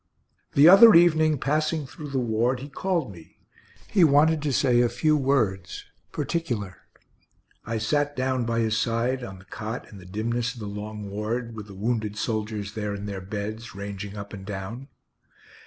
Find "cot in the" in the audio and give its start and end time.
9.45-10.05